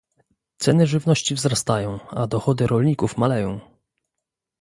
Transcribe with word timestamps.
Ceny 0.57 0.87
żywności 0.87 1.35
wzrastają, 1.35 1.99
a 2.09 2.27
dochody 2.27 2.67
rolników 2.67 3.17
maleją 3.17 3.59